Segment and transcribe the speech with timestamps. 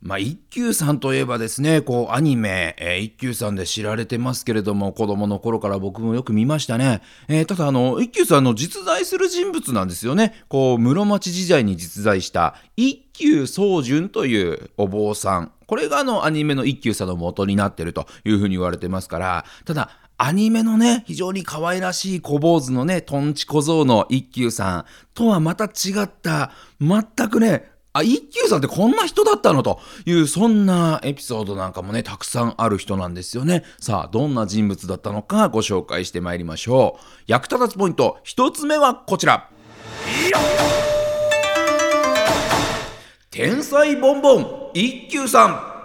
[0.00, 7.02] まあ、一休さんといえばですね、こう、アニメ、えー、一休さんで知られてますけれども、子供の頃から僕もよく見ましたね。
[7.26, 10.44] えー、ただ、あの、一休さんの実在する人物なんですよね。
[10.48, 15.50] こう、室町時代に実在した、一休宗純というお坊さん。
[15.66, 24.84] これがあの、アニメの一休さんの元になってるというふうに言われてますから、ただ、アニメのね、非常に可愛らしい小坊主のね、トンチ小僧の一休さん
[25.14, 29.62] とはまた違った、全くね、あ、一休さんってこんな人だったの？
[29.62, 33.64] という、そんなエピソードなんかもね、たくさんある人なんですよね。
[33.80, 37.04] さあ、どんな人物だったのかご紹介してまいりましょう。
[37.26, 39.50] 役立たつポイント、一つ目はこちら。
[43.30, 45.78] 天才ボンボン一休さん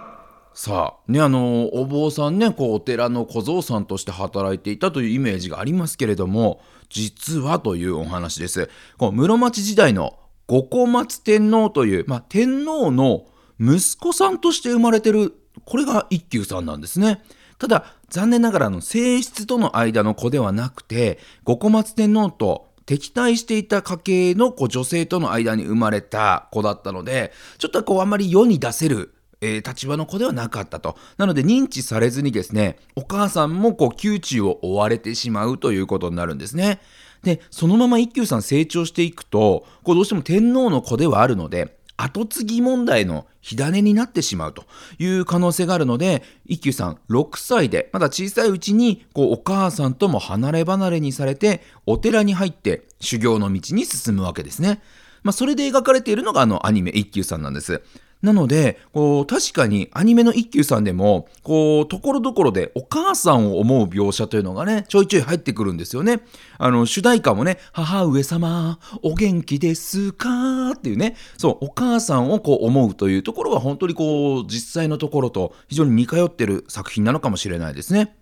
[0.54, 13.26] さあねあのお坊さんねこうお寺の小僧さんとして働いていたというイメージがありますけれども実はというお話ですこう室町時代の五古松天皇という、まあ、天皇の
[13.58, 17.22] 息子さんとして生まれてるこれが一休さんなんですね。
[17.58, 36.80] ただ残念ながらの性質との間の子ではなくて五古松天皇と敵対していた家系のこう女性との間に生まれた子だったのでちょっとこうあんまり世に出せる、えー、立場の子ではなかったとなので認知されずにですねお母さんもこう窮地を追われてしまうということになるんですね。
[37.24, 44.64] でそのまま一休さん成長していくとこうどうしても天皇の子ではあるので後継ぎ問題の火種になってしまうと
[44.98, 54.80] いう可能性があるので一休さん6歳でまだ小さいうちにこうお母さんとも離れ離れにされてお寺に入って修行の道に進むわけですね。
[55.22, 57.82] まあ、それで描かれているのがあのアニメ一休さんなんです。
[58.24, 66.22] なので、こう、確かにアニメの一休さんでも、こう、ところどころでお母さんを思う描写というのがね、ちょいちょい入ってくるんですよね。
[66.56, 78.16] あの、主題歌もね、母上様、お元気ですかっていうね、そう、お母さんをこう思うというところは本当にこう、実際のところと非常に似通ってる作品なのかもしれないですね。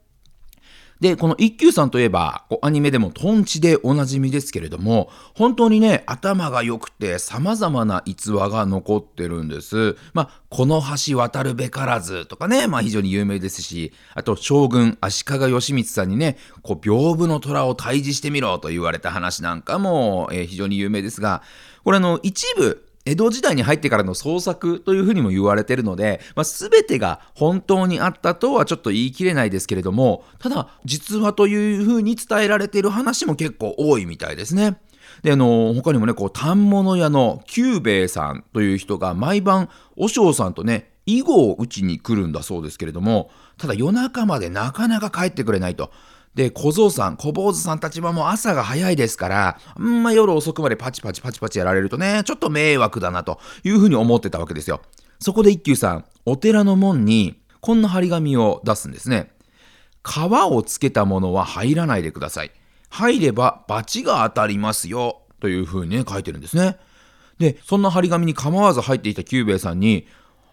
[1.02, 9.96] で、この一休さんといえば、アニメでもトンチでおなじみですけれども、本当にね、頭が良くて様々な逸話が残ってるんです。
[10.14, 21.42] まあ、この橋渡るべからずとかね、まあ非常に有名ですし、あと将軍足利義満さんにね、こう、屏風の虎を退治してみろと言われた話なんかも、えー、非常に有名ですが、
[21.82, 34.78] これあの、一部、江戸時代に入ってからの創作というふうにも言われているので、まあ、全てが本当にあったとはちょっと言い切れないですけれども、ただ、実話というふうに伝えられている話も結構多いみたいですね。
[35.22, 45.90] で、あの、他にもね、こう、反物屋の久兵衛さんという人が毎晩、和尚さんとね、囲碁を打ちに来るんだそうですけれども、ただ夜中までなかなか帰ってくれないと。
[46.34, 54.80] で、小僧さん、小坊主さんたちはもう朝が早いですから、あんま夜遅くまでパチパチパチパチやられるとね、ちょっと迷惑だなというふうに思ってたわけですよ。
[55.18, 59.30] そこで一休さん、お寺の門にこんな張り紙を出すんですね。
[60.04, 62.50] 皮をつけたものは入らないでください。
[62.88, 65.22] 入れば罰が当たりますよ。
[65.38, 66.78] というふうにね、書いてるんですね。
[67.38, 70.06] で、そんな張り紙に構わず入っていた久兵衛さんに、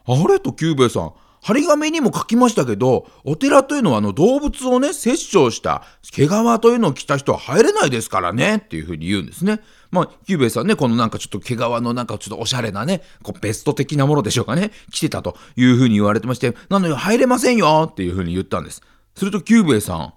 [0.06, 0.40] あれ？
[0.40, 6.30] と久兵衛さん、張り紙にも書きましたけど、お寺というのはあの動物をね、殺生した毛皮
[6.62, 9.62] というのを着た人は入れないですからね、っていうふうに言うんですね。
[9.92, 18.82] まあ、キューベイさんね、このなんかちょっと毛皮のなんかちょっとおしゃれなね、こうベスト的なものでしょうかね、着てたというふうに言われてまして、なので入れませんよっていうふうに言ったんです。
[19.16, 20.14] するとキューベイさん、あ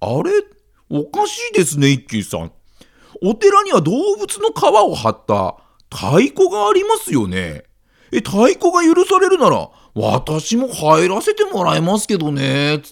[0.00, 0.32] れ？
[0.90, 2.52] おかしいですね、一休さん。
[3.22, 5.56] お寺には動物の皮を張った
[5.90, 7.64] 太鼓がありますよね。
[8.12, 12.82] え、太鼓が許されるなら、私も入らせてもらいますけどね。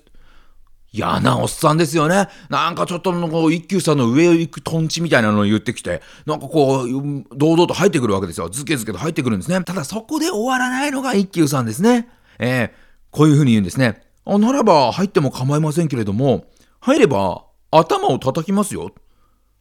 [0.92, 2.28] 嫌なおっさんですよね。
[2.50, 6.88] なんかちょっとこう一休さんの上を行くトンチみたいなのを言ってきて、なんかこう、
[7.34, 8.50] 堂々と入ってくるわけですよ。
[8.50, 9.62] ズケズケと入ってくるんですね。
[9.64, 12.08] ただそこで終わらないのが一休さんですね。
[12.38, 12.70] えー、
[13.10, 14.02] こういうふうに言うんですね。
[14.26, 16.44] あ、ならば入っても構いませんけれども、
[16.80, 18.92] 入れば頭を叩きますよ。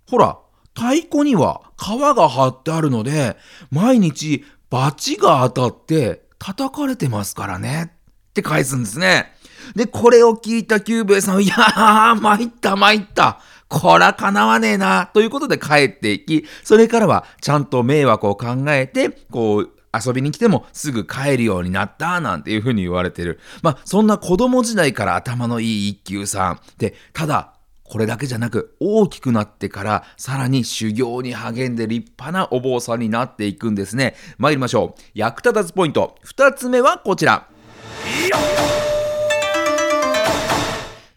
[0.10, 0.38] ほら、
[0.75, 3.38] 太鼓には皮が張ってあるので、
[3.71, 7.92] 毎日バチが当たって叩かれてますからね。
[8.32, 9.32] って返すんですね。
[9.76, 13.40] で、これを聞いたキューベイさん、いやー、参った参った。
[13.68, 15.12] こら叶わねえな。
[15.14, 23.40] ということで帰っていき、それからはちゃんと迷惑を考えて、こう、遊びに来てもすぐ帰るようになったなんていうふうに言われてる。
[23.62, 26.60] まあ、そんな子供時代から頭のいい一休さん。
[26.80, 27.54] で、ただ、
[27.92, 34.16] これだけじゃなく大きくなってからさらに修行に励んで立派なお坊さんになっていくんですね。
[34.38, 35.02] 参りましょう。
[35.14, 36.16] 役立たずポイント。
[36.24, 37.50] 2つ目はこちら。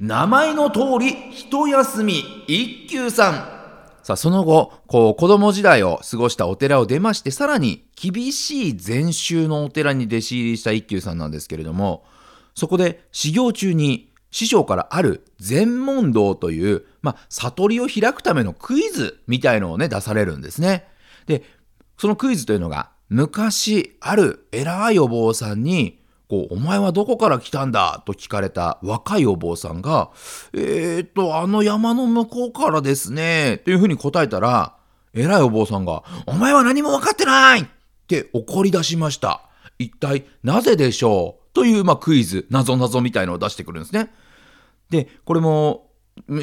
[0.01, 3.35] 名前の通り一休み一休さん。
[4.03, 12.05] さあその後こう子供時代を過ごしたお寺を出ましてさらに厳しい禅宗のお寺に弟子入りした一休さんなんですけれども
[12.57, 20.89] そこで修行中に師匠からある禅問答という、まあ、悟りを開くためのクイズみたいのをね出されるんですね。
[21.27, 21.45] で
[21.97, 30.11] そのクイズというのが昔ある偉いお坊さんにこう、お前はどこから来たんだと聞かれた若いお坊さんが、
[30.53, 34.75] えー、っと、あの山の向こうからですね、というふうに答えたら、
[35.13, 37.67] 偉いお坊さんが、お前は何も分かってないっ
[38.09, 39.43] て怒り出しました。
[39.79, 41.55] 一体なぜでしょう？
[41.55, 44.11] という、まあ、クイズ、なぞなぞみたいのを出してくるんですね。
[44.91, 45.91] で、これも、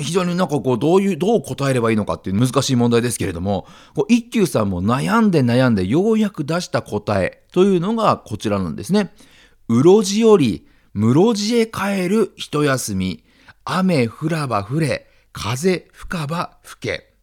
[0.01, 9.13] 非常になんかこう、どういう、どう答えればいいのかっていう難しい問題ですけれども、こう一休さんも悩んで悩んでようやく出した答えというのがこちらなんですね。
[9.69, 13.23] うろじより室地へ帰る一休み、
[13.63, 17.13] 雨降らば降れ、風吹かば吹け。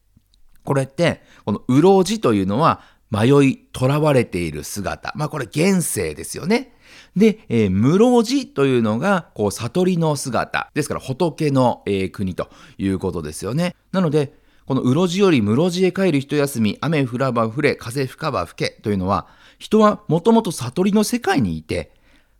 [0.64, 2.80] これって、このうろじというのは
[3.10, 5.12] 迷い、囚われている姿。
[5.16, 6.74] まあこれ現世ですよね。
[7.16, 10.70] で、えー、室地というのが、こう、悟りの姿。
[10.74, 13.74] ですから、仏の、えー、国ということですよね。
[13.92, 14.34] なので、
[14.66, 19.26] このうろじより室地へ帰る一休み、雨降らば降れ、風吹かば吹けというのは、
[19.58, 21.92] 人はもともと悟りの世界にいて、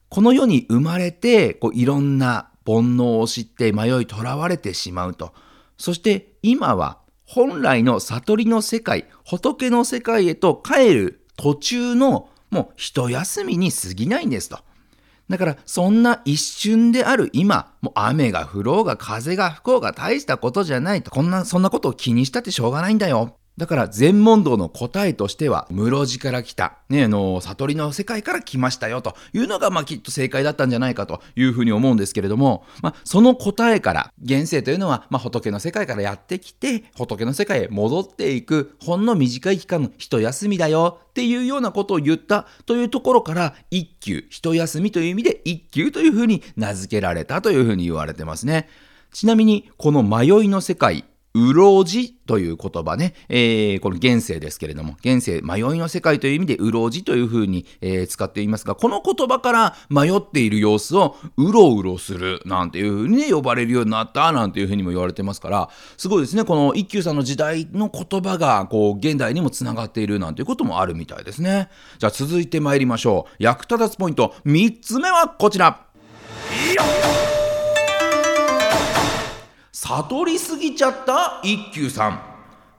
[0.09, 5.32] この世に生まれてこういろんな煩悩を知って迷いとらわれてしまうと
[5.76, 14.58] そして今は本来の悟りの世界仏の世界へと帰る途中のもう一休みに過ぎないんですと。
[15.28, 21.10] だからそんな一瞬である今、もう雨が降ろうが風が吹こうが大したことじゃないと。
[21.10, 23.38] こんな、そんなことを気にしたってしょうがないんだよ。
[23.58, 48.69] だから全問答の答えとしては、室地から来た、ね、あの、悟りの世界から来ましたよというのが、まあ、きっと正解だったんじゃないかというふうに思うんですけれども、まあ、その答えから、現世というのは、まあ、仏の世界からやってきて、仏の世界へ戻っていく、ほんの短い期間の一休みだよっていうようなことを言ったというところから、一休、一休みという意味で一休というふうに名付けられたというふうに言われてますね。
[49.12, 71.69] ちなみに、この迷いの世界、うろじという言葉ね、えー、この現世ですけれども、現世、迷いの世界という意味でうろじというふうに、えー、使っていますが、この言葉から迷っている様子をうろうろするなんていうふうにね、呼ばれるようになったなんていうふうにも言われてますから、すごいですね、この一休さんの時代の言葉が、こう、現代にもつながっているなんていうこともあるみたいですね。
[71.98, 73.34] じゃあ続いて参りましょう。
[73.38, 75.84] 役立つポイント、3つ目はこちら。
[79.80, 81.40] 悟りすぎちゃった？
[81.44, 82.20] 一休さん。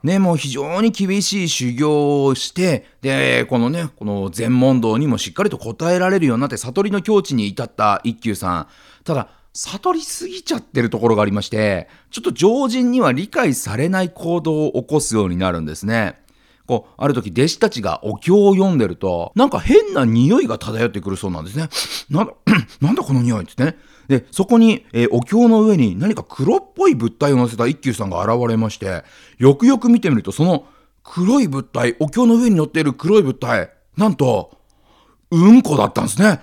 [0.02, 8.66] ね、もう非常に厳しい修行をして、で、このね、この禅問答にもしっかりと答えられるようになって、悟りの境地に至った一休さん。
[9.04, 16.19] ただ、悟りすぎちゃってるところがありまして、ちょっと常人には理解されない行動を起こすようになるんですね。
[16.70, 21.68] こう、ある時弟子たちがお経を読んでると、なんか変な匂いが漂ってくるそうなんですね。
[22.10, 22.34] なんだ、
[22.80, 23.76] なんだこの匂いってね。
[24.06, 29.02] で、そこに、えー、お経の上に何か黒っぽい物体を乗せた一休さんが現れまして、
[29.38, 30.66] よくよく見てみると、その
[31.02, 34.56] 黒い物体、お経の上に乗っている黒い物体、なんと、
[35.32, 36.40] うんこだったんですね。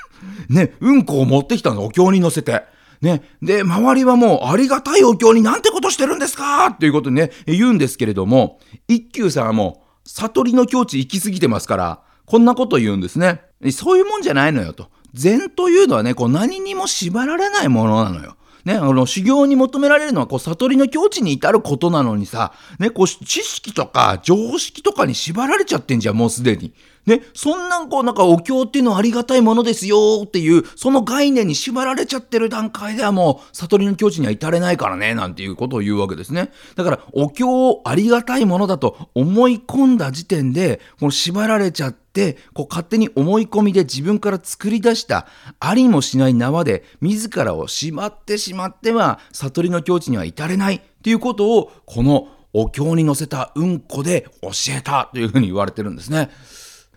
[0.48, 2.64] ね、うんこを持ってきたの、お経に乗せて。
[3.00, 3.22] ね。
[3.42, 6.66] で、周りはもう、ありがたいお経になんてことしてるんですか？
[6.66, 13.42] っていうことね、言うんですけれども、一休さんはもう、悟りの境地行き過ぎてますから、こんなこと言うんですね。
[13.72, 14.88] そういうもんじゃないのよと。
[15.14, 18.36] 禅というのはね、こう何にも縛られないものなのよ。
[18.64, 26.72] ね、あの、修行に求められるのは、こう、悟りの境地に至ることなのにさ、ね、こう、知識とか常識とかに縛られちゃってんじゃん、もうすでに。
[27.06, 36.50] ね、そんなんこう、なんかお経っていうのはありがたいものですよっていう、その概念に縛られちゃってる段階ではもう、悟りの境地には至れないからね、なんていうことを言うわけですね。
[36.74, 45.26] だから、お経をありがたいものだと思い込んだ時点で、この縛られちゃって、で、こう勝手に思い込みで自分から作り出した
[45.60, 56.30] ありもしない縄で自らをしまってしまっては悟りの境地には至れないっていうことをこのお経に載せたうんこで教えたというふうに言われてるんですね。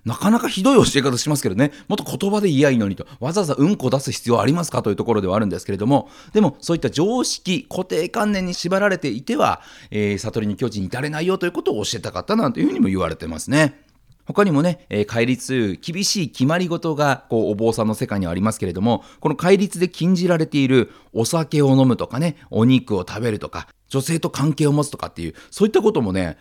[0.06, 13.82] なかなかひどい教え方しますけどね、もっと言葉で言いやいのにと、わざわざうんこ出す必要ありますかというところではあるんですけれども、でもそういった常識、固定観念に縛られていては、えー、悟りに境地に至れないよということを教えたかったなんていうふうにも言われてますね。
[14.26, 26.38] 他にもね、えー、戒律、厳しい決まり事が、こう、お坊さんの世界にはありますけれども、この戒律で禁じられているお酒を飲むとかね、お肉を食べるとか、女性と関係を持つとかっていう、そういったこともね、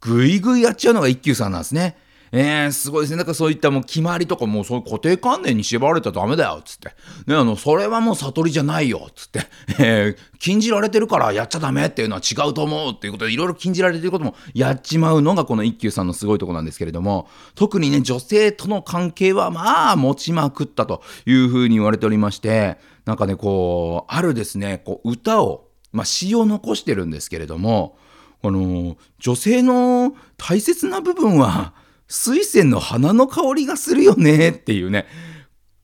[0.00, 1.96] ぐいぐいやっちゃうのが一休さんなんですね。
[2.32, 3.16] えー、すごいですね。
[3.16, 6.88] なんかそういったもう決まりとかもうそういう固定観念に縛られたらダメだよ、つって。
[7.26, 9.40] ね、あの、それはもう悟りじゃないよ、つって。
[9.78, 27.96] えー、禁じられてるからやっちゃダメっていうのは違うと思うっていうことで、いろいろ禁じられてることもやっちまうのがこの一休さんのすごいとこなんですけれども、特にね、女性との関係はまあ持ちまくったというふうに言われておりまして、なんかね、こう、あるですね、こう、歌を、まあ詩を残してるんですけれども、
[28.42, 31.72] この、女性の大切な部分は、
[32.08, 35.06] 水仙の花の香りがするよねっていうね、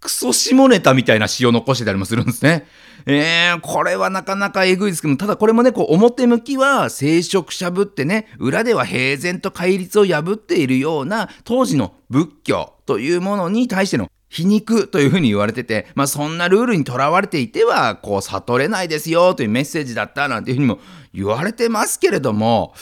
[0.00, 2.66] クソ下ネタみたいな詩を残してたりもするんですね。
[3.06, 20.78] えー、これはなかなかえぐいですけどもただこれもね、こう表向きは聖職者ぶってね、裏では平然と戒律を破っているような当時の仏教というものに対しての皮肉というふうに言われてて、まあそんなルールにとらわれていては、こう悟れないですよというメッセージだったなんていうふうにも
[21.12, 22.74] 言われてますけれども、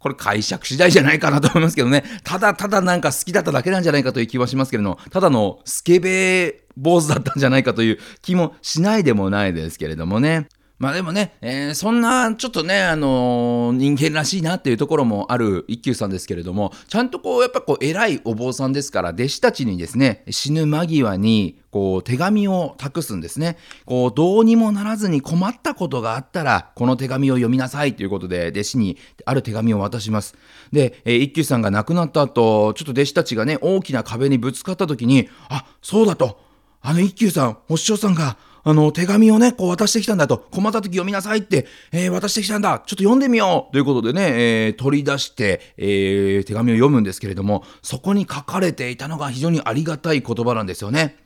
[0.00, 2.02] これ解釈次第じゃないかなと思いますけどね。
[2.24, 10.48] ただただなんか好きだっただけなんじゃないかという気はしますけれども、ただのスケベ坊主だったんじゃないかという気もしないでもないですけれどもね。
[10.80, 23.58] まあでもね、えー、そんなちょっとね、あのー、人間らしいなっていうところもある一休さんですけれども、ちゃんとこう、やっぱこう、偉いお坊さんですから、弟子たちにですね、死ぬ間際に、こう、手紙を託すんですね。
[23.84, 28.96] こう、どうにもならずに困ったことがあったら、この手紙を読みなさいということで、弟子に
[29.26, 30.34] ある手紙を渡します。
[30.72, 36.40] で、えー、一休さんが亡くなった後、ちょっと弟子たちがね、大きな壁にぶつかった時に、あ、そうだと、
[36.80, 43.72] あの一休さん、お師匠さんが、あの、手紙をね、こう渡してきたんだと、困った時読みなさいって、えー、渡してきたんだ、ちょっと読んでみよう。
[43.72, 51.16] ということでね、えー、取り出して、えー、手紙を読むんですけれども、そこに書かれていたのが非常にありがたい言葉なんですよね。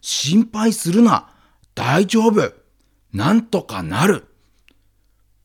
[0.00, 1.30] 心配するな、
[1.74, 2.52] 大丈夫、
[3.12, 4.26] なんとかなる。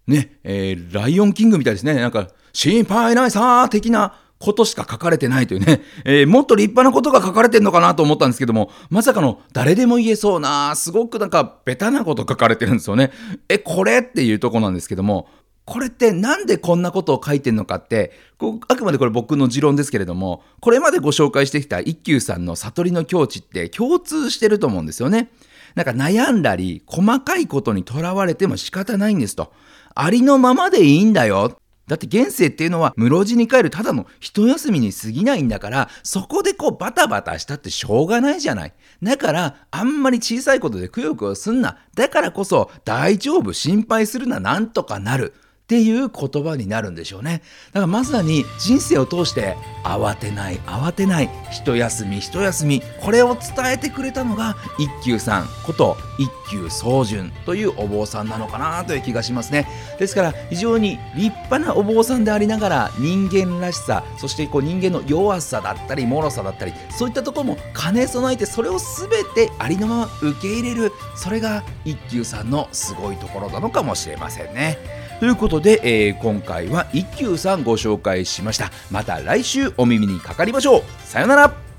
[0.08, 1.94] ね、えー、ライオンキングみたいですね。
[1.96, 4.20] なんか、心配ないさー的な。
[4.44, 13.12] ことしか書かれてないというね、 えー、もっと立派なことが書かれてんのかなと思ったんですけども、まさかの誰でも言えそうな、すごくなんかベタなこと書かれてるんですよね。
[13.48, 15.30] え、これっていうとこなんですけども、
[15.64, 25.30] これってなんでこんなことを書いてんのかって、こうあくまでこれ僕の持論ですけれども、これまでご紹介してきた一休さんの悟りの境地って共通してると思うんですよね。
[25.76, 29.54] なんか悩んだり、細かいことにとらわれても仕方ないんですと。
[29.96, 31.58] ありのままでいいんだよ。
[31.88, 38.74] だって現世っていうのは室地に帰るただの一休みに過ぎないんだから、そこでこうバタバタしたってしょうがないじゃない。
[39.02, 41.80] だから、あんまり小さいことでくよくよすんな。
[41.96, 45.34] だからこそ、大丈夫、心配するな、なんとかなる。
[45.74, 75.03] っていう言葉になるんでしょうねだからまさに人生を通して慌てない慌てない一休み一休みこれを伝えてくれたのが一休さんこと一休宗純というお坊さんなのかなという気がしますねですから非常に立派なお坊さんでありながら人間らしさそしてこう人間の弱さだったり脆さだったりそういったところも兼ね備えてそれを全てありのまま受け入れるそれが一休さんのすごいところなのかもしれませんね。
[75.24, 78.72] ということで、えー、今回は一休さんご紹介しました。
[78.92, 80.84] また来週お耳にかかりましょう。
[81.06, 81.73] さよなら。